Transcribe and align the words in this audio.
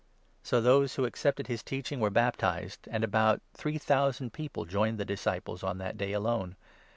So 0.41 0.59
those 0.61 0.95
who 0.95 1.05
accepted 1.05 1.45
41 1.45 1.53
his 1.53 1.61
teaching 1.61 1.99
were 1.99 2.09
baptized, 2.09 2.87
and 2.89 3.03
about 3.03 3.39
three 3.53 3.77
thousand 3.77 4.33
people 4.33 4.65
joined 4.65 4.97
the 4.97 5.05
disciples 5.05 5.61
on 5.63 5.77
that 5.77 5.95
day 5.95 6.11
alone. 6.11 6.55